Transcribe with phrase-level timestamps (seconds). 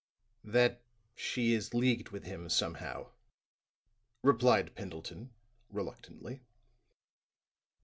[0.45, 0.81] "That
[1.13, 3.11] she is leagued with him, somehow,"
[4.23, 5.31] replied Pendleton,
[5.69, 6.41] reluctantly.